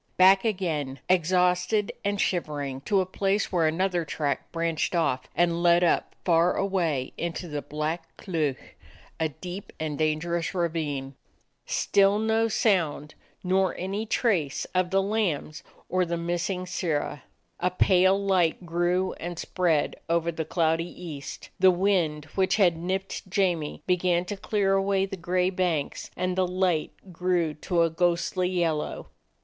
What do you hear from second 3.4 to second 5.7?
where another track branched off and